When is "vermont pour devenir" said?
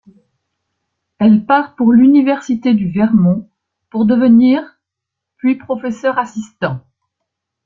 2.89-4.63